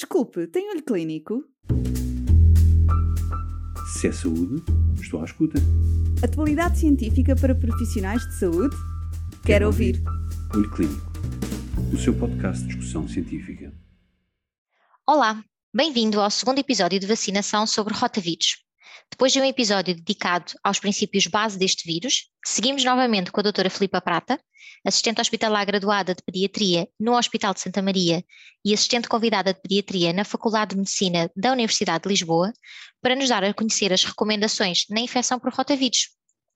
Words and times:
Desculpe, 0.00 0.46
tem 0.46 0.70
olho 0.70 0.82
clínico? 0.82 1.44
Se 3.92 4.08
é 4.08 4.12
saúde, 4.12 4.62
estou 4.98 5.20
à 5.20 5.26
escuta. 5.26 5.58
Atualidade 6.24 6.78
científica 6.78 7.36
para 7.36 7.54
profissionais 7.54 8.26
de 8.26 8.38
saúde? 8.38 8.74
Quero, 8.74 9.42
Quero 9.44 9.66
ouvir. 9.66 10.02
Olho 10.54 10.70
Clínico, 10.70 11.12
o 11.92 11.98
seu 11.98 12.18
podcast 12.18 12.62
de 12.62 12.68
discussão 12.68 13.06
científica. 13.06 13.74
Olá, 15.06 15.44
bem-vindo 15.70 16.18
ao 16.18 16.30
segundo 16.30 16.60
episódio 16.60 16.98
de 16.98 17.06
vacinação 17.06 17.66
sobre 17.66 17.92
rotavírus. 17.92 18.64
Depois 19.10 19.32
de 19.32 19.40
um 19.40 19.44
episódio 19.44 19.94
dedicado 19.94 20.52
aos 20.62 20.78
princípios 20.78 21.26
base 21.26 21.58
deste 21.58 21.84
vírus, 21.84 22.30
seguimos 22.44 22.84
novamente 22.84 23.30
com 23.30 23.40
a 23.40 23.42
doutora 23.42 23.68
Filipa 23.68 24.00
Prata, 24.00 24.40
assistente 24.84 25.20
hospitalar 25.20 25.66
graduada 25.66 26.14
de 26.14 26.22
pediatria 26.22 26.88
no 26.98 27.16
Hospital 27.16 27.52
de 27.52 27.60
Santa 27.60 27.82
Maria 27.82 28.24
e 28.64 28.72
assistente 28.72 29.08
convidada 29.08 29.52
de 29.52 29.60
pediatria 29.60 30.12
na 30.12 30.24
Faculdade 30.24 30.70
de 30.70 30.76
Medicina 30.78 31.30
da 31.36 31.52
Universidade 31.52 32.04
de 32.04 32.08
Lisboa, 32.08 32.52
para 33.02 33.16
nos 33.16 33.28
dar 33.28 33.44
a 33.44 33.54
conhecer 33.54 33.92
as 33.92 34.04
recomendações 34.04 34.84
na 34.88 35.00
infecção 35.00 35.38
por 35.38 35.52
rotavírus. 35.52 36.10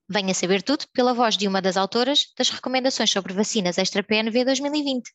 Venha 0.09 0.35
saber 0.35 0.63
tudo 0.63 0.85
pela 0.93 1.15
voz 1.15 1.37
de 1.37 1.49
uma 1.49 1.63
das 1.63 1.77
autoras 1.77 2.27
das 2.37 2.51
recomendações 2.51 3.11
sobre 3.11 3.33
vacinas 3.33 3.79
extra-PNV 3.79 4.45
2020. 4.45 5.11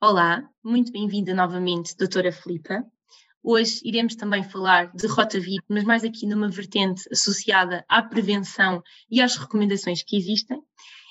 Olá, 0.00 0.48
muito 0.62 0.92
bem-vinda 0.92 1.34
novamente, 1.34 1.96
doutora 1.96 2.30
Filipa. 2.30 2.84
Hoje 3.42 3.80
iremos 3.84 4.14
também 4.16 4.42
falar 4.42 4.90
de 4.94 5.06
rotavírus, 5.06 5.64
mas 5.68 5.84
mais 5.84 6.04
aqui 6.04 6.26
numa 6.26 6.48
vertente 6.48 7.02
associada 7.10 7.84
à 7.88 8.02
prevenção 8.02 8.82
e 9.10 9.20
às 9.20 9.36
recomendações 9.36 10.02
que 10.02 10.16
existem. 10.16 10.60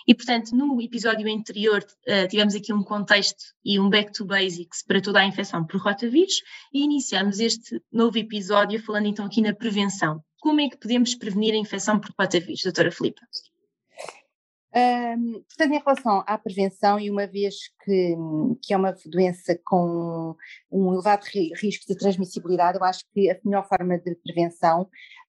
E, 0.08 0.16
portanto, 0.16 0.56
no 0.56 0.82
episódio 0.82 1.28
anterior 1.30 1.84
uh, 1.84 2.28
tivemos 2.30 2.56
aqui 2.56 2.72
um 2.72 2.82
contexto 2.82 3.44
e 3.64 3.78
um 3.78 3.90
back 3.90 4.14
to 4.14 4.26
basics 4.26 4.82
para 4.82 5.02
toda 5.02 5.20
a 5.20 5.26
infecção 5.26 5.66
por 5.66 5.82
rotavírus 5.82 6.42
e 6.74 6.82
iniciamos 6.82 7.42
este 7.42 7.82
novo 7.92 8.18
episódio 8.18 8.82
falando 8.82 9.08
então 9.08 9.26
aqui 9.26 9.42
na 9.42 9.54
prevenção. 9.54 10.24
Como 10.40 10.62
é 10.62 10.70
que 10.70 10.78
podemos 10.78 11.14
prevenir 11.16 11.54
a 11.54 11.58
infecção 11.58 12.00
por 12.00 12.12
rotavírus, 12.18 12.62
doutora 12.64 12.92
Filipa? 12.92 13.22
Um, 14.78 15.42
portanto, 15.48 15.74
em 15.74 15.80
relação 15.80 16.24
à 16.28 16.38
prevenção, 16.38 17.00
e 17.00 17.10
uma 17.10 17.26
vez 17.26 17.56
que, 17.84 18.16
que 18.62 18.74
é 18.74 18.78
uma 18.78 18.96
doença 19.08 19.60
com 19.66 20.36
um 20.72 20.94
elevado 20.94 21.26
risco 21.60 21.88
de 21.88 21.98
transmissibilidade, 21.98 22.78
eu 22.78 22.84
acho 22.84 23.04
que 23.12 23.32
a 23.32 23.40
melhor 23.44 23.68
forma 23.68 23.98
de 23.98 24.14
prevenção, 24.16 24.84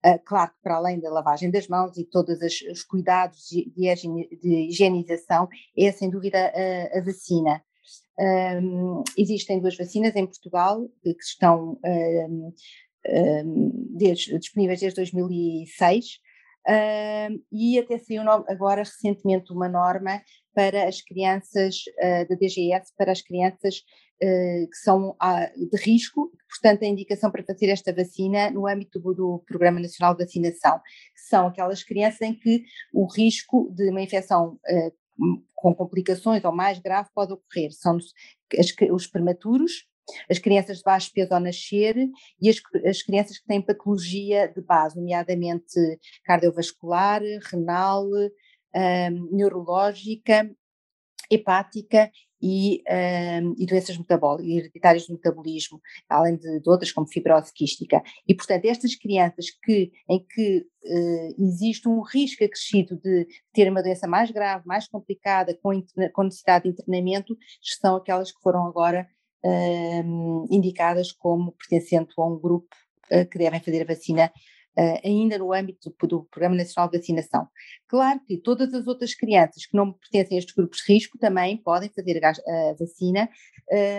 uh, 0.05 0.19
claro 0.27 0.51
que 0.51 0.59
para 0.63 0.77
além 0.77 1.01
da 1.01 1.11
lavagem 1.11 1.51
das 1.51 1.67
mãos 1.67 1.97
e 1.97 2.05
todos 2.05 2.39
os 2.43 2.83
cuidados 2.83 3.39
de, 3.49 3.73
de 3.73 4.69
higienização, 4.69 5.49
é 5.77 5.93
sem 5.93 6.11
dúvida 6.11 6.53
a, 6.55 6.99
a 6.99 7.01
vacina. 7.01 7.63
Um, 8.21 9.03
existem 9.17 9.61
duas 9.61 9.77
vacinas 9.77 10.15
em 10.15 10.27
Portugal 10.27 10.87
que 11.03 11.11
estão 11.21 11.79
um, 11.83 12.53
desde, 13.97 14.39
disponíveis 14.39 14.81
desde 14.81 14.97
2006. 14.97 16.21
Uh, 16.69 17.42
e 17.50 17.78
até 17.78 17.97
saiu 17.98 18.22
agora 18.47 18.83
recentemente 18.83 19.50
uma 19.55 19.70
norma 19.70 20.20
para 20.55 20.86
as 20.86 21.00
crianças 21.00 21.77
uh, 21.97 22.28
da 22.28 22.34
DGS, 22.34 22.92
para 22.94 23.11
as 23.11 23.22
crianças 23.22 23.77
uh, 24.22 24.69
que 24.69 24.77
são 24.77 25.16
de 25.56 25.83
risco, 25.83 26.30
portanto 26.46 26.83
a 26.83 26.86
indicação 26.86 27.30
para 27.30 27.42
fazer 27.42 27.70
esta 27.70 27.91
vacina 27.91 28.50
no 28.50 28.69
âmbito 28.69 29.00
do, 29.00 29.42
Programa 29.46 29.80
Nacional 29.80 30.14
de 30.14 30.24
Vacinação, 30.24 30.78
são 31.16 31.46
aquelas 31.46 31.83
crianças 31.83 32.20
em 32.20 32.34
que 32.34 32.62
o 32.92 33.06
risco 33.11 33.72
de 33.74 33.89
uma 33.89 34.02
infecção 34.02 34.58
ah, 34.69 34.91
com 35.55 35.74
complicações 35.74 36.44
ou 36.44 36.52
mais 36.52 36.78
grave 36.78 37.08
pode 37.14 37.33
ocorrer, 37.33 37.72
são 37.72 37.96
os, 37.96 38.12
os 38.92 39.06
prematuros, 39.06 39.86
as 40.31 40.39
crianças 40.39 40.78
de 40.78 40.84
baixo 40.84 41.11
peso 41.12 41.34
ao 41.34 41.41
nascer 41.41 41.97
e 42.41 42.48
as, 42.48 42.56
as 42.87 43.03
crianças 43.03 43.39
que 43.39 43.47
têm 43.47 43.62
patologia 43.62 44.48
de 44.48 44.61
base, 44.61 44.97
nomeadamente 44.97 45.98
cardiovascular, 46.25 47.23
renal, 47.51 48.06
um, 48.74 49.36
neurológica, 49.36 50.51
hepática 51.30 52.11
e, 52.41 52.83
um, 53.42 53.55
e, 53.58 53.67
doenças 53.67 53.98
metabólicas, 53.98 54.51
hereditárias 54.51 55.07
do 55.07 55.14
metabolismo, 55.14 55.80
além 56.08 56.36
de, 56.36 56.61
de, 56.61 56.70
outras 56.70 56.92
como 56.92 57.08
fibrose 57.08 57.52
quística. 57.52 58.02
E, 58.27 58.35
portanto, 58.35 58.64
estas 58.64 58.95
crianças 58.95 59.46
que, 59.63 59.90
em 60.08 60.25
que 60.25 60.67
uh, 60.85 61.45
existe 61.45 61.89
um 61.89 62.01
risco 62.01 62.45
acrescido 62.45 62.96
de 62.96 63.27
ter 63.52 63.69
uma 63.69 63.83
doença 63.83 64.07
mais 64.07 64.30
grave, 64.30 64.67
mais 64.67 64.86
complicada, 64.86 65.58
com, 65.61 65.83
com 66.13 66.23
necessidade 66.23 66.64
de 66.64 66.70
internamento, 66.70 67.36
são 67.61 67.96
aquelas 67.96 68.30
que 68.30 68.40
foram 68.40 68.67
agora 68.67 69.08
indicadas 70.51 71.13
como 71.13 71.53
pertencendo 71.53 72.09
a 72.17 72.27
um 72.27 72.39
grupo 72.39 72.69
uh, 73.13 73.29
que 73.29 73.39
devem 73.39 73.61
fazer 73.61 73.83
a 73.83 73.85
vacina 73.85 74.33
uh, 74.77 75.07
ainda 75.07 75.39
no 75.39 75.53
âmbito 75.53 75.91
do, 75.91 76.07
do, 76.07 76.25
Programa 76.25 76.57
Nacional 76.57 76.91
de 76.91 76.99
Vacinação. 76.99 77.47
Claro 77.87 78.21
que 78.27 78.39
todas 78.39 78.73
as 78.75 78.87
outras 78.87 79.15
crianças 79.15 79.67
que 79.67 79.77
não 79.77 79.93
pertencem 79.93 80.37
a 80.37 80.39
estes 80.39 80.55
grupos 80.55 80.79
de 80.79 80.93
risco 80.93 81.19
também 81.19 81.57
podem 81.57 81.89
fazer 81.89 82.25
a, 82.25 82.31
a 82.31 82.75
vacina, 82.79 83.29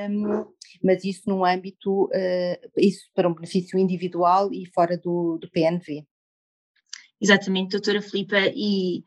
um, 0.10 0.46
mas 0.84 1.04
isso 1.04 1.30
num 1.30 1.46
âmbito, 1.46 2.10
isso 2.78 3.10
para 3.14 3.30
um 3.30 3.34
benefício 3.34 3.80
individual 3.80 4.52
e 4.54 4.66
fora 4.74 4.98
do, 4.98 5.38
do 5.38 5.50
PNV. 5.50 6.06
Exatamente, 7.22 7.72
doutora 7.72 8.02
Filipa, 8.02 8.38
e 8.56 9.00
uh, 9.00 9.04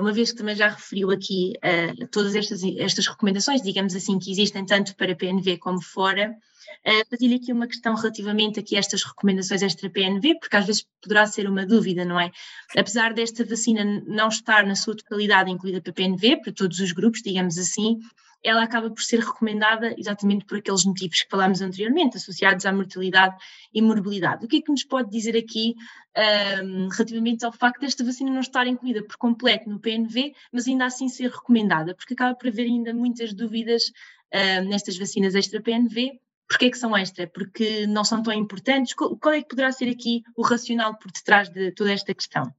uma 0.00 0.12
vez 0.12 0.30
que 0.30 0.38
também 0.38 0.54
já 0.54 0.68
referiu 0.68 1.10
aqui 1.10 1.54
uh, 1.56 2.06
todas 2.08 2.36
estas, 2.36 2.62
estas 2.62 3.06
recomendações, 3.08 3.60
digamos 3.60 3.94
assim, 3.96 4.18
que 4.18 4.30
existem 4.30 4.64
tanto 4.64 4.94
para 4.94 5.16
PNV 5.16 5.58
como 5.58 5.82
fora, 5.82 6.30
uh, 6.30 7.10
fazia-lhe 7.10 7.34
aqui 7.34 7.52
uma 7.52 7.66
questão 7.66 7.94
relativamente 7.96 8.60
aqui 8.60 8.76
a 8.76 8.78
estas 8.78 9.02
recomendações 9.02 9.62
extra-PNV, 9.62 10.38
porque 10.38 10.56
às 10.56 10.64
vezes 10.64 10.86
poderá 11.02 11.26
ser 11.26 11.48
uma 11.48 11.66
dúvida, 11.66 12.04
não 12.04 12.20
é? 12.20 12.30
Apesar 12.76 13.12
desta 13.12 13.44
vacina 13.44 13.84
não 14.06 14.28
estar 14.28 14.64
na 14.64 14.76
sua 14.76 14.96
totalidade 14.96 15.50
incluída 15.50 15.80
para 15.80 15.92
PNV, 15.92 16.42
para 16.42 16.52
todos 16.52 16.78
os 16.78 16.92
grupos, 16.92 17.20
digamos 17.20 17.58
assim, 17.58 17.98
ela 18.44 18.62
acaba 18.62 18.90
por 18.90 19.02
ser 19.02 19.20
recomendada 19.20 19.94
exatamente 19.98 20.44
por 20.44 20.58
aqueles 20.58 20.84
motivos 20.84 21.22
que 21.22 21.30
falámos 21.30 21.62
anteriormente, 21.62 22.18
associados 22.18 22.66
à 22.66 22.72
mortalidade 22.72 23.36
e 23.72 23.80
morbilidade. 23.80 24.44
O 24.44 24.48
que 24.48 24.58
é 24.58 24.60
que 24.60 24.70
nos 24.70 24.84
pode 24.84 25.10
dizer 25.10 25.34
aqui 25.36 25.74
um, 26.62 26.88
relativamente 26.88 27.44
ao 27.44 27.52
facto 27.52 27.80
desta 27.80 28.04
vacina 28.04 28.30
não 28.30 28.40
estar 28.40 28.66
incluída 28.66 29.02
por 29.02 29.16
completo 29.16 29.68
no 29.68 29.80
PNV, 29.80 30.34
mas 30.52 30.68
ainda 30.68 30.84
assim 30.84 31.08
ser 31.08 31.30
recomendada? 31.30 31.94
Porque 31.94 32.12
acaba 32.12 32.34
por 32.34 32.48
haver 32.48 32.66
ainda 32.66 32.92
muitas 32.92 33.32
dúvidas 33.32 33.84
um, 34.32 34.68
nestas 34.68 34.98
vacinas 34.98 35.34
extra-PNV. 35.34 36.20
Porquê 36.46 36.66
é 36.66 36.70
que 36.70 36.78
são 36.78 36.94
extra? 36.94 37.26
Porque 37.26 37.86
não 37.86 38.04
são 38.04 38.22
tão 38.22 38.32
importantes? 38.34 38.92
Qual, 38.92 39.16
qual 39.16 39.34
é 39.34 39.40
que 39.40 39.48
poderá 39.48 39.72
ser 39.72 39.88
aqui 39.88 40.22
o 40.36 40.42
racional 40.42 40.98
por 40.98 41.10
detrás 41.10 41.48
de 41.48 41.72
toda 41.72 41.90
esta 41.90 42.12
questão? 42.12 42.54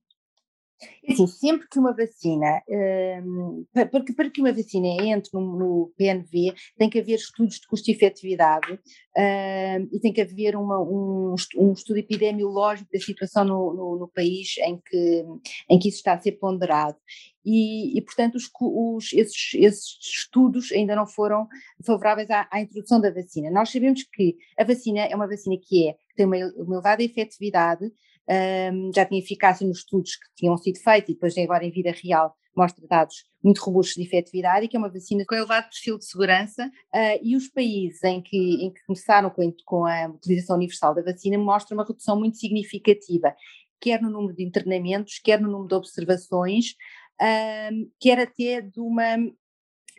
Assim, 1.09 1.25
sempre 1.27 1.67
que 1.69 1.79
uma 1.79 1.95
vacina, 1.95 2.61
um, 2.67 3.65
para, 3.73 3.87
para, 3.87 4.29
que 4.29 4.41
uma 4.41 4.51
vacina 4.51 4.87
entre 5.03 5.29
no, 5.33 5.57
no, 5.57 5.93
PNV, 5.97 6.53
tem 6.77 6.89
que 6.89 6.99
haver 6.99 7.15
estudos 7.15 7.59
de 7.59 7.67
custo-efetividade 7.67 8.73
um, 8.73 9.89
e 9.93 9.99
tem 10.01 10.11
que 10.11 10.21
haver 10.21 10.55
uma, 10.55 10.81
um, 10.81 11.35
um, 11.57 11.73
estudo 11.73 11.97
epidemiológico 11.97 12.89
da 12.91 12.99
situação 12.99 13.45
no, 13.45 13.73
no, 13.73 13.99
no, 13.99 14.07
país 14.07 14.57
em 14.59 14.81
que, 14.85 15.25
em 15.69 15.79
que 15.79 15.89
isso 15.89 15.97
está 15.97 16.13
a 16.13 16.19
ser 16.19 16.33
ponderado. 16.33 16.97
E, 17.45 17.97
e 17.97 18.01
portanto, 18.01 18.35
os, 18.35 18.49
os, 18.59 19.13
esses, 19.13 19.53
esses, 19.53 19.97
estudos 20.01 20.71
ainda 20.71 20.95
não 20.95 21.05
foram 21.05 21.47
favoráveis 21.85 22.29
à, 22.29 22.47
à, 22.51 22.59
introdução 22.59 22.99
da 22.99 23.11
vacina. 23.11 23.51
Nós 23.51 23.71
sabemos 23.71 24.03
que 24.03 24.35
a 24.57 24.63
vacina 24.63 25.01
é 25.01 25.15
uma 25.15 25.27
vacina 25.27 25.55
que 25.61 25.87
é, 25.87 25.93
que 25.93 26.15
tem 26.17 26.25
uma 26.25 26.37
elevada 26.37 27.03
efetividade, 27.03 27.91
um, 28.29 28.91
já 28.93 29.05
tinha 29.05 29.19
eficácia 29.19 29.67
nos 29.67 29.79
estudos 29.79 30.15
que 30.15 30.25
tinham 30.35 30.57
sido 30.57 30.79
feitos 30.79 31.09
e 31.09 31.13
depois 31.13 31.37
agora 31.37 31.65
em 31.65 31.71
vida 31.71 31.91
real 31.91 32.35
mostra 32.55 32.85
dados 32.87 33.25
muito 33.43 33.61
robustos 33.61 33.95
de 33.95 34.03
efetividade 34.03 34.65
e 34.65 34.67
que 34.67 34.77
é 34.77 34.79
uma 34.79 34.91
vacina 34.91 35.25
com 35.27 35.35
elevado 35.35 35.69
perfil 35.69 35.97
de 35.97 36.05
segurança 36.05 36.65
uh, 36.65 37.19
e 37.21 37.35
os 37.35 37.49
países 37.49 38.03
em 38.03 38.21
que, 38.21 38.65
em 38.65 38.73
que 38.73 38.83
começaram 38.85 39.29
com, 39.29 39.53
com 39.65 39.85
a 39.85 40.07
utilização 40.07 40.55
universal 40.55 40.95
da 40.95 41.03
vacina 41.03 41.37
mostram 41.37 41.77
uma 41.77 41.85
redução 41.85 42.17
muito 42.17 42.37
significativa, 42.37 43.35
quer 43.79 44.01
no 44.01 44.09
número 44.09 44.35
de 44.35 44.43
internamentos, 44.43 45.19
quer 45.19 45.39
no 45.39 45.51
número 45.51 45.67
de 45.67 45.75
observações, 45.75 46.75
um, 47.21 47.89
quer 47.99 48.19
até 48.19 48.61
de 48.61 48.79
uma 48.79 49.17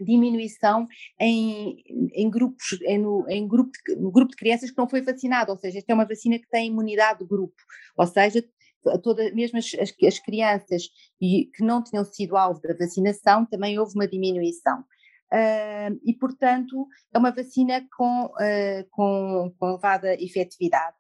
diminuição 0.04 0.86
em, 1.20 1.82
em 2.14 2.30
grupos, 2.30 2.78
em, 2.82 2.98
no, 2.98 3.24
em 3.28 3.46
grupo 3.46 3.70
de, 3.86 3.96
no 3.96 4.10
grupo 4.10 4.30
de 4.30 4.36
crianças 4.36 4.70
que 4.70 4.78
não 4.78 4.88
foi 4.88 5.02
vacinado, 5.02 5.52
ou 5.52 5.58
seja, 5.58 5.78
esta 5.78 5.92
é 5.92 5.94
uma 5.94 6.06
vacina 6.06 6.38
que 6.38 6.48
tem 6.48 6.68
imunidade 6.68 7.20
do 7.20 7.26
grupo, 7.26 7.56
ou 7.96 8.06
seja, 8.06 8.44
toda, 9.02 9.32
mesmo 9.34 9.58
as, 9.58 9.74
as, 9.74 9.92
as 10.02 10.18
crianças 10.18 10.88
que 11.18 11.50
não 11.60 11.82
tinham 11.82 12.04
sido 12.04 12.36
alvo 12.36 12.60
da 12.60 12.74
vacinação, 12.74 13.46
também 13.46 13.78
houve 13.78 13.94
uma 13.94 14.06
diminuição. 14.06 14.84
Uh, 15.32 15.98
e, 16.04 16.14
portanto, 16.14 16.86
é 17.12 17.18
uma 17.18 17.32
vacina 17.32 17.84
com, 17.96 18.26
uh, 18.26 18.86
com, 18.90 19.52
com 19.58 19.68
elevada 19.70 20.14
efetividade. 20.14 20.94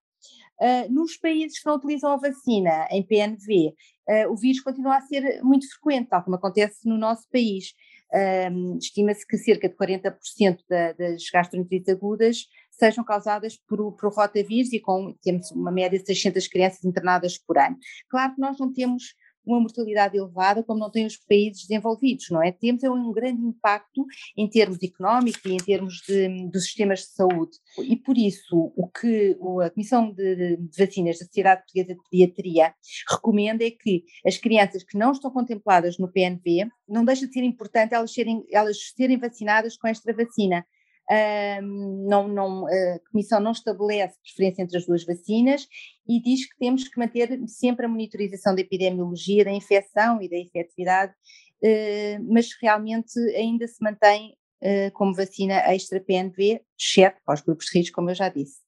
Uh, 0.60 0.90
nos 0.90 1.16
países 1.18 1.60
que 1.60 1.66
não 1.66 1.76
utilizam 1.76 2.12
a 2.12 2.16
vacina 2.16 2.88
em 2.90 3.06
PNV, 3.06 3.74
uh, 4.08 4.32
o 4.32 4.36
vírus 4.36 4.60
continua 4.62 4.96
a 4.96 5.00
ser 5.02 5.42
muito 5.42 5.68
frequente, 5.68 6.08
tal 6.08 6.24
como 6.24 6.36
acontece 6.36 6.88
no 6.88 6.96
nosso 6.96 7.28
país. 7.30 7.72
Um, 8.12 8.78
Estima-se 8.78 9.26
que 9.26 9.36
cerca 9.36 9.68
de 9.68 9.74
40% 9.74 10.58
da, 10.68 10.92
das 10.92 11.24
gastroenterites 11.32 11.92
agudas 11.92 12.46
sejam 12.70 13.04
causadas 13.04 13.56
por, 13.56 13.92
por 13.96 14.14
rotavírus 14.14 14.72
e 14.72 14.80
com, 14.80 15.16
temos 15.22 15.50
uma 15.50 15.72
média 15.72 15.98
de 15.98 16.06
600 16.06 16.46
crianças 16.46 16.84
internadas 16.84 17.38
por 17.38 17.58
ano. 17.58 17.76
Claro 18.08 18.34
que 18.34 18.40
nós 18.40 18.58
não 18.58 18.72
temos 18.72 19.14
uma 19.46 19.60
mortalidade 19.60 20.16
elevada, 20.16 20.62
como 20.62 20.80
não 20.80 20.90
têm 20.90 21.06
os 21.06 21.16
países 21.16 21.66
desenvolvidos, 21.66 22.28
não 22.30 22.42
é? 22.42 22.50
Temos 22.50 22.82
um 22.82 23.12
grande 23.12 23.40
impacto 23.42 24.04
em 24.36 24.48
termos 24.48 24.82
económicos 24.82 25.40
e 25.44 25.54
em 25.54 25.58
termos 25.58 26.02
de, 26.06 26.50
de 26.50 26.60
sistemas 26.60 27.00
de 27.00 27.06
saúde. 27.06 27.56
E 27.78 27.96
por 27.96 28.18
isso, 28.18 28.72
o 28.76 28.88
que 28.88 29.36
a 29.64 29.70
Comissão 29.70 30.10
de, 30.12 30.56
de 30.56 30.76
Vacinas 30.76 31.18
da 31.18 31.24
Sociedade 31.24 31.62
Portuguesa 31.62 31.94
de 31.94 32.10
Pediatria 32.10 32.74
recomenda 33.08 33.64
é 33.64 33.70
que 33.70 34.04
as 34.26 34.36
crianças 34.36 34.82
que 34.82 34.98
não 34.98 35.12
estão 35.12 35.30
contempladas 35.30 35.98
no 35.98 36.10
PNV, 36.10 36.68
não 36.88 37.04
deixa 37.04 37.26
de 37.26 37.32
ser 37.32 37.42
importante 37.42 37.94
elas 37.94 38.12
serem, 38.12 38.44
elas 38.50 38.76
serem 38.96 39.18
vacinadas 39.18 39.76
com 39.76 39.86
esta 39.86 40.12
vacina, 40.12 40.66
não, 42.08 42.28
não, 42.28 42.66
a 42.66 42.98
Comissão 43.10 43.40
não 43.40 43.52
estabelece 43.52 44.18
preferência 44.22 44.62
entre 44.62 44.78
as 44.78 44.86
duas 44.86 45.04
vacinas 45.04 45.68
e 46.08 46.20
diz 46.20 46.46
que 46.48 46.58
temos 46.58 46.88
que 46.88 46.98
manter 46.98 47.40
sempre 47.46 47.86
a 47.86 47.88
monitorização 47.88 48.54
da 48.54 48.60
epidemiologia, 48.60 49.44
da 49.44 49.52
infecção 49.52 50.20
e 50.20 50.28
da 50.28 50.36
efetividade, 50.36 51.12
uh, 51.62 52.32
mas 52.32 52.48
realmente 52.60 53.18
ainda 53.36 53.66
se 53.66 53.82
mantém 53.82 54.36
uh, 54.62 54.92
como 54.92 55.14
vacina 55.14 55.54
extra 55.72 56.00
PNV, 56.00 56.60
exceto 56.78 57.20
para 57.24 57.34
os 57.34 57.40
grupos 57.40 57.66
de 57.66 57.78
risco, 57.78 57.94
como 57.94 58.10
eu 58.10 58.14
já 58.14 58.28
disse. 58.28 58.65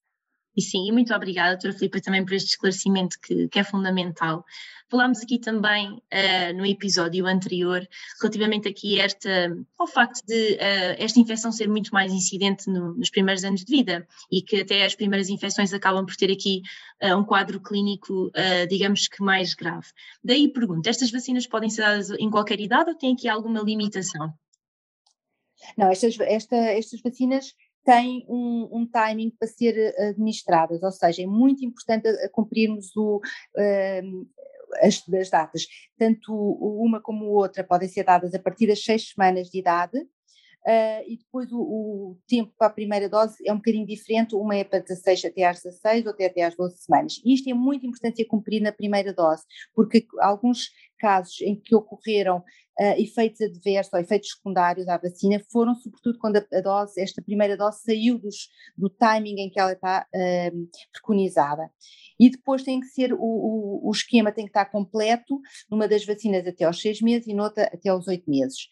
E 0.59 0.61
sim, 0.61 0.89
e 0.89 0.91
muito 0.91 1.15
obrigada, 1.15 1.53
doutora 1.53 1.73
Filipe, 1.73 2.01
também 2.01 2.25
por 2.25 2.35
este 2.35 2.49
esclarecimento 2.49 3.17
que, 3.21 3.47
que 3.47 3.61
é 3.61 3.63
fundamental. 3.63 4.45
Falámos 4.91 5.21
aqui 5.21 5.39
também 5.39 5.93
uh, 5.93 6.57
no 6.57 6.67
episódio 6.67 7.29
anterior, 7.29 7.87
relativamente 8.21 8.67
aqui 8.67 8.99
esta, 8.99 9.57
ao 9.79 9.87
facto 9.87 10.27
de 10.27 10.55
uh, 10.55 10.97
esta 10.99 11.21
infecção 11.21 11.53
ser 11.53 11.69
muito 11.69 11.91
mais 11.91 12.13
incidente 12.13 12.69
no, 12.69 12.93
nos 12.95 13.09
primeiros 13.09 13.45
anos 13.45 13.65
de 13.65 13.71
vida 13.71 14.05
e 14.33 14.43
que 14.43 14.63
até 14.63 14.85
as 14.85 14.97
primeiras 14.97 15.29
infecções 15.29 15.73
acabam 15.73 16.05
por 16.05 16.17
ter 16.17 16.33
aqui 16.33 16.63
uh, 17.05 17.15
um 17.15 17.23
quadro 17.23 17.61
clínico, 17.61 18.33
digamos 18.69 19.07
que 19.07 19.23
mais 19.23 19.55
grave. 19.55 19.87
Daí 20.25 20.53
pergunto, 20.53 20.89
estas 20.89 21.13
vacinas 21.13 21.47
podem 21.47 21.71
ser 21.71 21.83
dadas 21.83 22.11
em 22.11 22.29
qualquer 22.29 22.59
idade 22.59 22.91
ou 22.91 22.97
tem 22.97 23.13
aqui 23.13 23.29
alguma 23.29 23.61
limitação? 23.61 24.35
Não, 25.77 25.89
estas, 25.89 26.19
esta, 26.19 26.57
estas 26.57 27.01
vacinas 27.01 27.55
têm 27.89 28.23
um, 28.29 28.69
um, 28.71 28.87
timing 28.87 29.31
para 29.31 29.49
ser 29.49 29.75
eh, 29.79 30.09
administradas, 30.11 30.83
ou 30.83 30.93
seja, 30.93 31.23
é 31.23 31.27
muito 31.27 31.65
importante 31.65 32.07
cumprirmos 32.33 32.95
o, 32.95 33.19
as, 34.83 35.03
as, 35.09 35.31
datas. 35.31 35.67
Tanto 35.97 36.35
uma 36.35 37.01
como 37.01 37.25
outra 37.31 37.65
podem 37.65 37.89
ser 37.89 38.05
dadas 38.05 38.35
a 38.35 38.39
partir 38.39 38.67
das 38.67 38.85
seis 38.85 39.09
semanas 39.09 39.49
de 39.49 39.61
idade, 39.61 40.07
Uh, 40.69 41.01
e 41.09 41.17
depois 41.17 41.51
o, 41.51 41.59
o, 41.59 42.19
tempo 42.29 42.53
para 42.59 42.67
a 42.67 42.71
primeira 42.71 43.09
dose 43.09 43.37
é 43.47 43.51
um 43.51 43.57
bocadinho 43.57 43.87
diferente, 43.87 44.35
uma 44.35 44.55
é 44.55 44.65
para 44.65 44.81
16 44.81 45.25
até 45.25 45.45
às 45.45 45.63
16, 45.63 46.05
outra 46.05 46.25
é 46.25 46.27
até 46.27 46.43
às 46.43 46.55
12 46.55 46.77
semanas. 46.77 47.23
E 47.25 47.33
isto 47.33 47.49
é 47.49 47.55
muito 47.55 47.87
importante 47.87 48.17
ser 48.17 48.27
cumprido 48.27 48.65
na 48.65 48.73
primeira 48.73 49.15
dose, 49.15 49.45
porque 49.75 50.07
alguns 50.21 50.69
casos 50.99 51.41
em 51.41 51.59
que 51.59 51.75
ocorreram 51.75 52.39
uh, 52.39 53.01
efeitos 53.01 53.41
adversos 53.41 53.95
ou 53.95 53.99
efeitos 53.99 54.29
secundários 54.31 54.89
à 54.89 54.99
vacina 54.99 55.43
foram 55.51 55.75
sobretudo 55.75 56.19
quando 56.19 56.37
a, 56.37 56.61
dose, 56.61 57.01
esta 57.01 57.23
primeira 57.23 57.57
dose 57.57 57.81
saiu 57.83 58.19
dos, 58.19 58.49
do 58.77 58.91
timing 58.91 59.41
em 59.41 59.51
que 59.51 59.59
ela 59.59 59.73
está 59.73 60.07
uh, 60.15 60.69
preconizada. 60.93 61.71
E 62.21 62.29
depois 62.29 62.63
tem 62.63 62.79
que 62.81 62.89
ser, 62.89 63.15
o, 63.15 63.19
o, 63.19 63.89
o, 63.89 63.91
esquema 63.91 64.33
tem 64.33 64.45
que 64.45 64.51
estar 64.51 64.67
completo 64.67 65.41
numa 65.71 65.89
das 65.89 66.05
vacinas 66.05 66.47
até 66.47 66.65
aos 66.65 66.79
seis 66.79 67.01
meses 67.01 67.27
e 67.27 67.33
noutra 67.33 67.71
até 67.73 67.89
aos 67.89 68.07
oito 68.07 68.29
meses. 68.29 68.69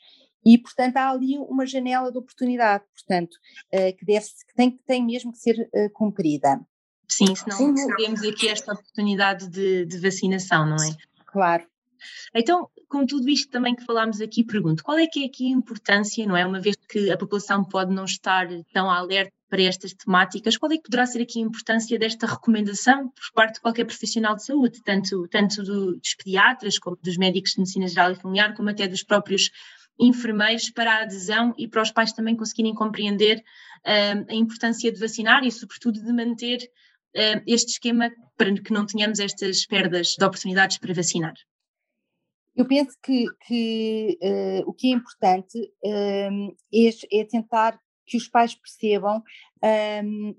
E, 0.47 0.57
portanto, 0.57 0.97
há 0.97 1.11
ali 1.11 1.37
uma 1.39 1.67
janela 1.67 2.13
de 2.13 2.19
oportunidade, 2.19 2.85
portanto, 2.95 3.35
uh, 3.75 3.97
que, 3.99 4.07
deve, 4.07 4.27
que, 4.27 4.55
tem, 4.55 4.71
que 4.71 4.83
tem 4.87 5.05
mesmo 5.05 5.33
que 5.33 5.39
ser 5.39 5.69
uh, 5.75 5.91
cumprida. 5.93 6.61
Sim, 7.09 7.35
senão 7.35 7.75
perdemos 7.75 8.23
aqui 8.23 8.49
esta 8.49 8.73
oportunidade 8.73 9.49
de, 9.49 9.85
de 9.85 9.99
vacinação, 9.99 10.65
não 10.65 10.77
é? 10.77 10.97
Claro. 11.27 11.67
Então, 12.33 12.69
com 12.89 13.05
tudo 13.05 13.29
isto 13.29 13.51
também 13.51 13.75
que 13.75 13.85
falámos 13.85 14.21
aqui, 14.21 14.45
pergunto, 14.45 14.85
qual 14.85 14.99
é 14.99 15.09
que 15.09 15.25
é 15.25 15.27
aqui 15.27 15.47
a 15.47 15.57
importância, 15.57 16.25
não 16.25 16.37
é? 16.37 16.47
Uma 16.47 16.61
vez 16.61 16.77
que 16.77 17.11
a 17.11 17.17
população 17.17 17.65
pode 17.65 17.93
não 17.93 18.05
estar 18.05 18.47
tão 18.73 18.89
alerta 18.89 19.33
para 19.49 19.63
estas 19.63 19.95
temáticas, 19.95 20.57
qual 20.57 20.71
é 20.73 20.77
que 20.77 20.83
poderá 20.83 21.07
ser 21.07 21.23
aqui 21.23 21.41
a 21.41 21.47
importância 21.47 21.99
desta 21.99 22.27
recomendação 22.27 23.09
por 23.09 23.33
parte 23.35 23.55
de 23.55 23.61
qualquer 23.61 23.85
profissional 23.85 24.35
de 24.37 24.45
saúde, 24.45 24.83
tanto, 24.85 25.27
tanto 25.29 25.63
do, 25.63 25.97
dos 25.97 26.15
pediatras, 26.15 26.79
como 26.79 26.97
dos 27.03 27.17
médicos 27.17 27.53
de 27.53 27.61
medicina 27.61 27.89
geral 27.89 28.13
e 28.13 28.17
familiar, 28.17 28.55
como 28.55 28.69
até 28.69 28.89
dos 28.89 29.03
próprios 29.03 29.51
enfermeiros 29.99 30.71
para 30.71 30.93
a 30.93 31.03
adesão 31.03 31.55
e 31.57 31.67
para 31.67 31.83
os 31.83 31.91
pais 31.91 32.13
também 32.13 32.37
conseguirem 32.37 32.75
compreender 32.75 33.39
uh, 33.39 34.27
a 34.29 34.35
importância 34.35 34.93
de 34.93 35.01
vacinar 35.01 35.45
e, 35.45 35.51
sobretudo, 35.51 36.03
de 36.03 36.13
manter 36.13 36.59
uh, 36.63 37.43
este 37.47 37.73
esquema 37.73 38.11
para 38.37 38.53
que 38.55 38.73
não 38.73 38.87
tenhamos 38.87 39.19
estas 39.19 39.67
perdas 39.67 40.09
de 40.19 40.25
oportunidades 40.25 40.79
para 40.79 40.95
vacinar. 40.95 41.35
Eu 42.55 42.67
penso 42.67 42.97
que, 43.03 43.27
que 43.47 44.19
uh, 44.23 44.69
o 44.69 44.73
que 44.73 44.89
é 44.89 44.91
importante 44.91 45.59
é, 45.85 46.29
é, 47.13 47.25
tentar 47.25 47.79
que 48.07 48.17
os 48.17 48.29
pais 48.29 48.55
percebam 48.55 49.21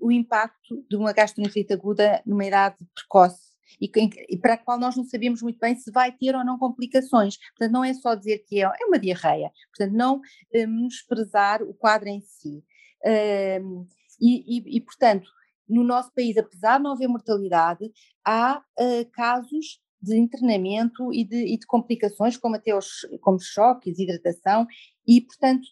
o 0.00 0.10
impacto 0.10 0.86
de 0.88 0.96
uma 0.96 1.12
gastroenterite 1.12 1.74
aguda 1.74 2.22
numa 2.24 2.46
idade 2.46 2.76
precoce 2.94 3.47
e, 3.80 3.90
e, 4.28 4.36
para 4.36 4.54
a 4.54 4.58
qual 4.58 4.78
nós 4.78 4.96
não 4.96 5.04
sabemos 5.04 5.42
muito 5.42 5.58
bem 5.58 5.76
se 5.76 5.90
vai 5.90 6.12
ter 6.12 6.34
ou 6.34 6.44
não 6.44 6.58
complicações. 6.58 7.36
Portanto, 7.50 7.72
não 7.72 7.84
é 7.84 7.94
só 7.94 8.14
dizer 8.14 8.38
que 8.46 8.60
é, 8.60 8.64
é 8.64 8.86
uma 8.86 8.98
diarreia. 8.98 9.50
Portanto, 9.74 9.96
não 9.96 10.16
uh, 10.16 10.20
menosprezar 10.52 11.62
o 11.62 11.74
quadro 11.74 12.08
em 12.08 12.20
si. 12.20 12.64
Uh, 13.04 13.86
e, 14.20 14.76
e, 14.76 14.80
portanto, 14.80 15.28
no 15.68 15.84
nosso 15.84 16.12
país, 16.12 16.36
apesar 16.36 16.78
de 16.78 16.84
não 16.84 16.92
haver 16.92 17.08
mortalidade, 17.08 17.90
há 18.24 18.58
uh, 18.58 19.10
casos 19.12 19.80
de 20.00 20.16
internamento 20.16 21.12
e 21.12 21.24
de, 21.24 21.54
e 21.54 21.58
de, 21.58 21.66
complicações, 21.66 22.36
como 22.36 22.56
até 22.56 22.74
os 22.74 23.06
como 23.20 23.40
choque, 23.40 23.90
desidratação, 23.90 24.66
e, 25.06 25.20
portanto, 25.20 25.66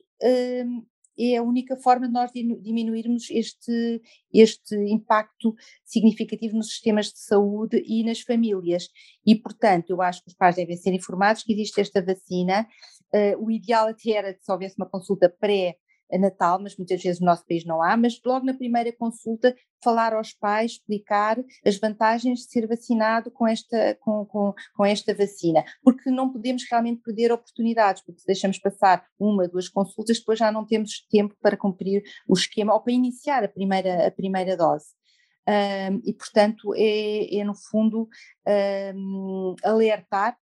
é 1.19 1.37
a 1.37 1.43
única 1.43 1.77
forma 1.77 2.07
de 2.07 2.13
nós 2.13 2.31
diminuirmos 2.33 3.31
este, 3.31 4.03
este 4.33 4.77
impacto 4.91 5.55
significativo 5.85 6.57
nos 6.57 6.69
sistemas 6.69 7.07
de 7.07 7.19
saúde 7.19 7.83
e 7.87 8.05
nas 8.05 8.21
famílias. 8.21 8.89
E, 9.25 9.35
portanto, 9.35 9.91
eu 9.91 10.03
acho 10.03 10.23
que 10.23 10.29
os 10.29 10.35
pais 10.35 10.57
devem 10.57 10.77
ser 10.77 10.93
informados 10.93 11.43
que 11.43 11.53
existe 11.53 11.81
esta 11.81 12.03
vacina. 12.03 12.67
Uh, 13.15 13.45
o 13.45 13.51
ideal 13.51 13.89
até 13.89 14.11
era 14.11 14.35
que 14.35 14.45
se 14.45 14.53
houvesse 14.53 14.77
uma 14.77 14.89
consulta 14.89 15.29
pré- 15.29 15.77
Natal, 16.13 16.61
mas 16.61 16.77
muitas 16.77 17.03
vezes 17.03 17.21
no 17.21 17.27
nosso 17.27 17.45
país 17.47 17.65
não 17.65 17.83
há, 17.83 17.97
mas 17.97 18.21
logo 18.25 18.47
na 18.47 18.55
primeira 18.55 18.93
consulta 18.93 19.55
falar 19.83 20.15
aos 20.15 20.33
pais, 20.33 20.73
explicar 20.73 21.39
as 21.65 21.79
vantagens 21.79 22.41
de 22.41 22.51
ser 22.51 22.67
vacinado 22.67 23.31
com 23.31 23.47
esta, 23.47 23.97
com, 24.01 24.25
com, 24.27 24.55
com 24.75 24.85
esta 24.85 25.15
vacina, 25.15 25.65
porque 25.83 26.11
não 26.11 26.33
podemos 26.33 26.65
realmente 26.71 27.03
perder 27.03 27.33
oportunidades, 27.33 28.03
porque 28.03 28.21
se 28.21 28.27
deixamos 28.27 28.59
passar 28.59 29.05
uma, 29.19 29.49
duas 29.49 29.69
consultas, 29.69 30.19
depois 30.19 30.39
já 30.39 30.51
não 30.51 30.65
temos 30.65 31.07
tempo 31.11 31.35
para 31.41 31.57
cumprir 31.57 32.03
o 32.29 32.35
esquema 32.35 32.75
ou 32.75 32.81
para 32.81 32.93
iniciar 32.93 33.45
a 33.45 33.49
primeira, 33.49 34.07
a 34.07 34.11
primeira 34.11 34.57
dose. 34.57 34.87
Um, 35.49 36.01
e, 36.05 36.13
portanto, 36.13 36.75
é, 36.75 37.37
é 37.39 37.45
no 37.45 37.55
fundo 37.55 38.09
um, 38.97 39.55
alertar 39.63 40.37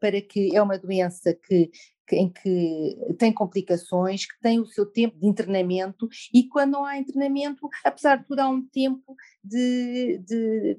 para 0.00 0.20
que 0.20 0.56
é 0.56 0.62
uma 0.62 0.78
doença 0.78 1.34
que 1.34 1.70
em 2.12 2.28
que 2.28 3.14
tem 3.18 3.32
complicações, 3.32 4.26
que 4.26 4.40
tem 4.40 4.58
o 4.58 4.66
seu 4.66 4.84
tempo 4.84 5.16
de 5.16 5.28
internamento 5.28 6.08
e 6.34 6.48
quando 6.48 6.72
não 6.72 6.84
há 6.84 6.98
internamento, 6.98 7.68
apesar 7.84 8.16
de 8.16 8.26
tudo, 8.26 8.40
há 8.40 8.48
um 8.48 8.66
tempo 8.66 9.14
de, 9.44 10.18
de 10.18 10.76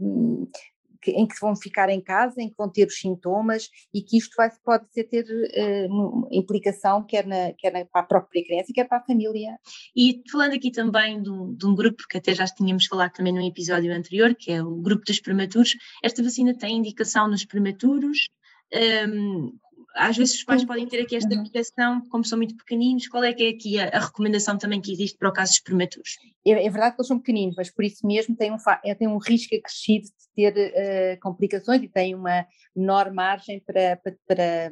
em 1.08 1.28
que 1.28 1.40
vão 1.40 1.56
ficar 1.56 1.90
em 1.90 2.00
casa, 2.00 2.42
em 2.42 2.50
que 2.50 2.56
vão 2.56 2.70
ter 2.70 2.88
os 2.88 3.00
sintomas 3.00 3.70
e 3.94 4.01
que 4.01 4.18
isto 4.18 4.36
vai, 4.36 4.51
pode 4.63 4.92
ser 4.94 5.06
ter 5.06 5.25
uh, 5.25 6.28
implicação 6.32 7.04
quer, 7.04 7.25
na, 7.25 7.54
quer 7.58 7.74
na, 7.74 7.86
para 7.86 8.01
a 8.01 8.06
própria 8.06 8.44
criança, 8.44 8.72
quer 8.74 8.88
para 8.88 9.00
a 9.00 9.04
família. 9.04 9.58
E 9.96 10.22
falando 10.32 10.54
aqui 10.54 10.72
também 10.72 11.22
de 11.22 11.30
um, 11.32 11.56
de 11.56 11.66
um 11.66 11.74
grupo 11.74 12.04
que 12.08 12.18
até 12.18 12.36
já 12.36 12.46
tínhamos 12.46 12.86
falado 12.86 13.13
também 13.13 13.34
no 13.34 13.42
episódio 13.42 13.92
anterior, 13.92 14.36
que 14.36 14.51
é 14.51 14.62
o 14.62 14.75
grupo 14.75 15.04
dos 15.04 15.20
prematuros, 15.20 15.75
esta 16.04 16.22
vacina 16.22 16.56
tem 16.56 16.78
indicação 16.78 17.28
nos 17.28 17.46
prematuros, 17.46 18.30
um, 18.74 19.54
às 19.96 20.16
vezes 20.16 20.36
os 20.36 20.44
pais 20.44 20.63
podem 20.63 20.88
ter 20.88 21.01
aqui 21.01 21.16
esta 21.16 21.34
uhum. 21.36 21.44
proteção, 21.44 22.01
como 22.10 22.24
são 22.24 22.38
muito 22.38 22.56
pequeninos, 22.56 23.08
qual 23.08 23.24
é 23.24 23.34
que 23.34 23.44
é 23.44 23.50
aqui 23.50 23.80
a, 23.80 23.90
a 23.90 24.00
recomendação 24.00 24.58
também 24.58 24.80
que 24.80 24.92
existe 24.92 25.18
para 25.18 25.30
o 25.30 25.34
caso 25.34 25.51
dos 25.51 25.60
prematuros? 25.60 26.18
É, 26.46 26.51
é, 26.51 26.70
verdade 26.70 26.96
que 26.96 27.01
eles 27.01 27.08
são 27.08 27.20
pequeninos, 27.20 27.56
mas 27.58 27.70
por 27.70 27.84
isso 27.84 28.06
mesmo 28.08 28.36
tem 28.36 28.51
um, 28.51 28.58
é, 28.84 28.96
tem 28.96 29.08
um 29.08 29.18
risco 29.18 29.56
acrescido 29.56 30.06
de 30.06 30.54
ter 30.54 30.54
uh, 30.54 31.20
complicações 31.20 31.84
e 31.84 31.90
tem 31.90 32.16
uma 32.16 32.46
menor 32.75 33.12
margem 33.13 33.60
para, 33.60 33.98
para, 33.98 34.16
para 34.28 34.72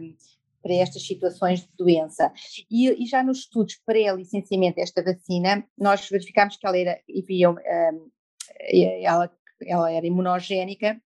para 0.62 0.74
estas 0.74 1.06
situações 1.06 1.62
de 1.62 1.70
doença. 1.78 2.32
E, 2.70 2.90
e 3.02 3.06
já 3.06 3.24
nos 3.24 3.40
estudos 3.40 3.80
pré-licenciamento 3.86 4.76
desta 4.76 5.02
vacina, 5.02 5.66
nós 5.78 6.10
verificámos 6.10 6.58
que 6.58 6.68
ela 6.68 6.78
era, 6.78 7.00
ela, 9.02 9.32
ela 9.66 9.92
era 9.92 10.06
imunogénica 10.06 11.02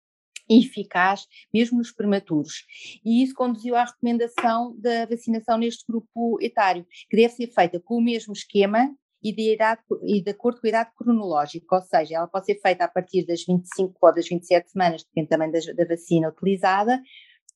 eficaz, 0.59 1.27
mesmo 1.53 1.77
nos 1.77 1.91
prematuros. 1.91 2.65
E 3.05 3.23
isso 3.23 3.33
conduziu 3.33 3.75
à 3.75 3.85
recomendação 3.85 4.75
da 4.77 5.05
vacinação 5.05 5.57
neste 5.57 5.85
grupo 5.87 6.37
etário, 6.41 6.85
que 7.09 7.17
deve 7.17 7.33
ser 7.33 7.47
feita 7.47 7.79
com 7.79 7.95
o 7.95 8.01
mesmo 8.01 8.33
esquema 8.33 8.93
e 9.23 9.33
de, 9.33 9.53
idade, 9.53 9.81
e 10.03 10.21
de 10.21 10.31
acordo 10.31 10.59
com 10.59 10.67
a 10.67 10.69
idade 10.69 10.89
cronológica, 10.95 11.75
ou 11.75 11.81
seja, 11.81 12.15
ela 12.15 12.27
pode 12.27 12.47
ser 12.47 12.59
feita 12.59 12.85
a 12.85 12.87
partir 12.87 13.25
das 13.25 13.43
25 13.45 13.95
ou 14.01 14.13
das 14.13 14.27
27 14.27 14.71
semanas, 14.71 15.03
depende 15.03 15.29
também 15.29 15.51
da, 15.51 15.59
da 15.75 15.85
vacina 15.85 16.29
utilizada, 16.29 16.99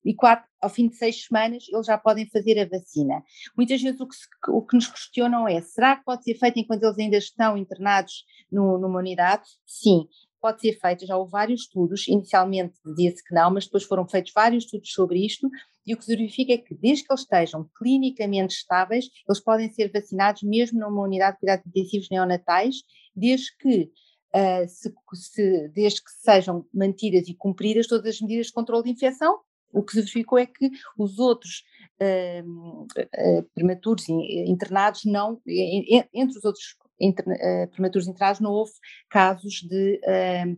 e 0.06 0.14
quatro, 0.14 0.48
ao 0.62 0.70
fim 0.70 0.88
de 0.88 0.94
seis 0.94 1.24
semanas 1.24 1.64
eles 1.68 1.84
já 1.84 1.98
podem 1.98 2.30
fazer 2.30 2.60
a 2.60 2.68
vacina. 2.68 3.24
Muitas 3.56 3.82
vezes 3.82 4.00
o 4.00 4.06
que, 4.06 4.14
se, 4.14 4.28
o 4.48 4.62
que 4.62 4.76
nos 4.76 4.86
questionam 4.86 5.48
é, 5.48 5.60
será 5.60 5.96
que 5.96 6.04
pode 6.04 6.22
ser 6.22 6.36
feito 6.36 6.60
enquanto 6.60 6.84
eles 6.84 6.98
ainda 6.98 7.16
estão 7.16 7.58
internados 7.58 8.24
no, 8.50 8.78
numa 8.78 9.00
unidade? 9.00 9.42
Sim, 9.66 10.06
pode 10.46 10.60
ser 10.60 10.78
feito, 10.78 11.04
já 11.04 11.16
houve 11.16 11.32
vários 11.32 11.62
estudos, 11.62 12.06
inicialmente 12.06 12.74
dizia-se 12.84 13.24
que 13.24 13.34
não, 13.34 13.50
mas 13.52 13.64
depois 13.64 13.82
foram 13.82 14.06
feitos 14.06 14.32
vários 14.32 14.62
estudos 14.62 14.92
sobre 14.92 15.26
isto, 15.26 15.50
e 15.84 15.92
o 15.92 15.96
que 15.96 16.04
se 16.04 16.14
verifica 16.14 16.52
é 16.52 16.58
que 16.58 16.72
desde 16.72 17.04
que 17.04 17.12
eles 17.12 17.22
estejam 17.22 17.68
clinicamente 17.76 18.54
estáveis, 18.54 19.06
eles 19.28 19.40
podem 19.40 19.72
ser 19.72 19.90
vacinados 19.90 20.44
mesmo 20.44 20.78
numa 20.78 21.02
unidade 21.02 21.34
de 21.34 21.40
cuidados 21.40 21.66
intensivos 21.66 22.08
neonatais, 22.10 22.76
desde 23.14 23.56
que 23.58 23.90
Uh, 24.34 24.68
se, 24.68 24.92
se, 25.14 25.68
desde 25.68 26.02
que 26.02 26.10
sejam 26.10 26.66
mantidas 26.74 27.26
e 27.26 27.34
cumpridas 27.34 27.86
todas 27.86 28.16
as 28.16 28.20
medidas 28.20 28.48
de 28.48 28.52
controle 28.52 28.84
de 28.84 28.90
infecção, 28.90 29.38
o 29.72 29.82
que 29.82 29.92
se 29.92 30.00
verificou 30.00 30.36
é 30.36 30.44
que 30.44 30.68
os 30.98 31.18
outros 31.18 31.62
uh, 32.02 32.82
uh, 32.82 33.42
prematuros 33.54 34.06
internados 34.10 35.06
não, 35.06 35.40
entre 35.46 36.36
os 36.36 36.44
outros 36.44 36.76
uh, 37.00 37.70
prematuros 37.70 38.08
internados 38.08 38.40
não 38.40 38.50
houve 38.50 38.72
casos 39.10 39.62
de 39.62 40.00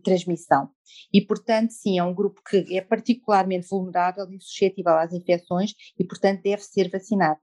transmissão. 0.03 0.69
E, 1.13 1.21
portanto, 1.21 1.71
sim, 1.71 1.99
é 1.99 2.03
um 2.03 2.13
grupo 2.13 2.41
que 2.49 2.75
é 2.75 2.81
particularmente 2.81 3.67
vulnerável 3.69 4.25
e 4.31 4.41
suscetível 4.41 4.93
às 4.93 5.13
infecções 5.13 5.73
e, 5.97 6.03
portanto, 6.03 6.41
deve 6.41 6.61
ser 6.63 6.89
vacinado. 6.89 7.39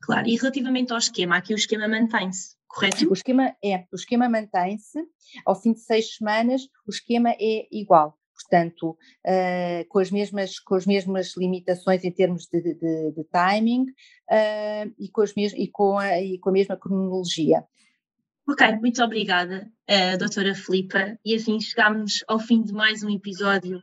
Claro, 0.00 0.28
e 0.28 0.36
relativamente 0.36 0.92
ao 0.92 0.98
esquema, 0.98 1.36
aqui 1.36 1.52
o 1.52 1.56
esquema 1.56 1.88
mantém-se, 1.88 2.54
correto? 2.68 3.10
O 3.10 3.12
esquema 3.12 3.56
é, 3.64 3.84
o 3.92 3.96
esquema 3.96 4.28
mantém-se, 4.28 4.98
ao 5.44 5.60
fim 5.60 5.72
de 5.72 5.80
seis 5.80 6.14
semanas 6.14 6.62
o 6.86 6.90
esquema 6.90 7.30
é 7.30 7.66
igual 7.72 8.18
portanto, 8.38 8.90
uh, 8.90 9.88
com, 9.88 9.98
as 9.98 10.10
mesmas, 10.10 10.58
com 10.60 10.76
as 10.76 10.86
mesmas 10.86 11.36
limitações 11.36 12.04
em 12.04 12.12
termos 12.12 12.46
de, 12.46 12.60
de, 12.62 13.12
de 13.12 13.24
timing 13.32 13.82
uh, 13.82 14.94
e, 14.98 15.10
com 15.10 15.22
as 15.22 15.34
mes 15.34 15.52
e, 15.52 15.68
com 15.68 15.98
a, 15.98 16.20
e 16.20 16.38
com 16.38 16.50
a 16.50 16.52
mesma 16.52 16.76
cronologia. 16.76 17.64
Ok, 18.50 18.66
muito 18.80 19.02
obrigada, 19.02 19.70
uh, 19.90 20.16
doutora 20.18 20.54
Filipa, 20.54 21.18
e 21.22 21.34
assim 21.34 21.60
chegamos 21.60 22.24
ao 22.26 22.38
fim 22.38 22.62
de 22.62 22.72
mais 22.72 23.02
um 23.02 23.10
episódio. 23.10 23.82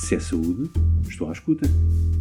Se 0.00 0.14
é 0.14 0.20
saúde, 0.20 0.70
estou 1.08 1.28
à 1.28 1.32
escuta. 1.32 1.66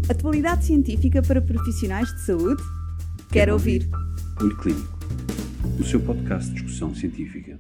Atualidade 0.10 0.66
científica 0.66 1.22
para 1.22 1.40
profissionais 1.44 2.12
de 2.12 2.26
saúde? 2.26 2.64
Quero, 2.64 3.30
Quero 3.32 3.54
ouvir. 3.54 3.84
ouvir. 3.84 4.42
Olho 4.42 4.58
Clínico, 4.58 4.98
o 5.80 5.84
seu 5.84 6.00
podcast 6.02 6.50
de 6.50 6.56
discussão 6.56 6.96
científica. 6.96 7.60